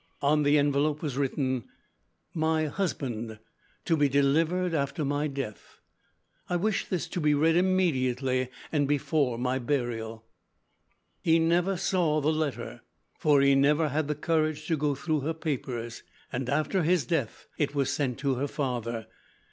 On 0.23 0.41
the 0.41 0.57
envelope 0.57 1.03
was 1.03 1.15
written: 1.15 1.65
"My 2.33 2.65
Husband. 2.65 3.37
To 3.85 3.95
be 3.95 4.09
delivered 4.09 4.73
after 4.73 5.05
my 5.05 5.27
death. 5.27 5.79
I 6.49 6.55
wish 6.55 6.87
this 6.87 7.07
to 7.09 7.21
be 7.21 7.35
read 7.35 7.55
immediately 7.55 8.49
and 8.71 8.87
before 8.87 9.37
my 9.37 9.59
burial." 9.59 10.25
He 11.21 11.37
never 11.37 11.77
saw 11.77 12.19
the 12.19 12.33
letter, 12.33 12.81
for 13.19 13.41
he 13.41 13.53
never 13.53 13.89
had 13.89 14.07
the 14.07 14.15
courage 14.15 14.65
to 14.69 14.75
go 14.75 14.95
through 14.95 15.19
her 15.19 15.35
papers, 15.35 16.01
and 16.33 16.49
after 16.49 16.81
his 16.81 17.05
death 17.05 17.45
it 17.59 17.75
was 17.75 17.93
sent 17.93 18.17
to 18.21 18.33
her 18.33 18.47
father. 18.47 19.05